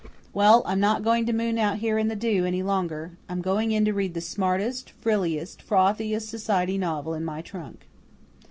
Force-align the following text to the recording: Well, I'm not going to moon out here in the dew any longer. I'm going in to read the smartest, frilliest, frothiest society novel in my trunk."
Well, 0.33 0.63
I'm 0.65 0.79
not 0.79 1.03
going 1.03 1.27
to 1.27 1.31
moon 1.31 1.59
out 1.59 1.77
here 1.77 1.99
in 1.99 2.07
the 2.07 2.15
dew 2.15 2.43
any 2.43 2.63
longer. 2.63 3.11
I'm 3.29 3.39
going 3.39 3.71
in 3.71 3.85
to 3.85 3.93
read 3.93 4.15
the 4.15 4.19
smartest, 4.19 4.93
frilliest, 4.99 5.61
frothiest 5.61 6.27
society 6.27 6.79
novel 6.79 7.13
in 7.13 7.23
my 7.23 7.43
trunk." 7.43 7.81